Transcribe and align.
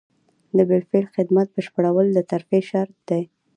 د 0.57 0.59
بالفعل 0.69 1.05
خدمت 1.15 1.47
بشپړول 1.55 2.07
د 2.13 2.19
ترفیع 2.31 2.63
شرط 2.71 2.95
دی. 3.09 3.23